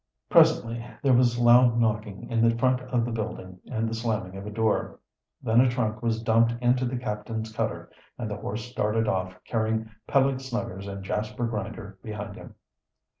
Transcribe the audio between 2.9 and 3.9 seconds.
the building and